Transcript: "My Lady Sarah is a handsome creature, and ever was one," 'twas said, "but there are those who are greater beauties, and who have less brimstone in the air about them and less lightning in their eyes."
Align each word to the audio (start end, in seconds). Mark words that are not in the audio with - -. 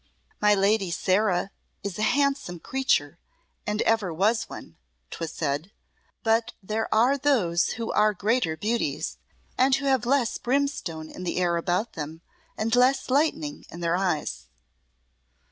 "My 0.41 0.55
Lady 0.55 0.89
Sarah 0.89 1.51
is 1.83 1.99
a 1.99 2.13
handsome 2.17 2.59
creature, 2.59 3.19
and 3.67 3.83
ever 3.83 4.11
was 4.11 4.49
one," 4.49 4.75
'twas 5.11 5.31
said, 5.31 5.71
"but 6.23 6.53
there 6.63 6.91
are 6.91 7.19
those 7.19 7.73
who 7.73 7.91
are 7.91 8.11
greater 8.15 8.57
beauties, 8.57 9.19
and 9.59 9.75
who 9.75 9.85
have 9.85 10.07
less 10.07 10.39
brimstone 10.39 11.07
in 11.11 11.23
the 11.23 11.37
air 11.37 11.55
about 11.55 11.93
them 11.93 12.21
and 12.57 12.75
less 12.75 13.11
lightning 13.11 13.63
in 13.69 13.81
their 13.81 13.95
eyes." 13.95 14.47